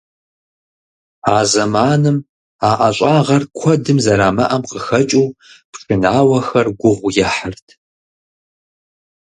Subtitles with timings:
[1.35, 2.17] А зэманым
[2.69, 5.35] а ӀэщӀагъэр куэдым зэрамыӀэм къыхэкӀыу,
[5.71, 7.67] пшынауэхэр гугъу ехьырт.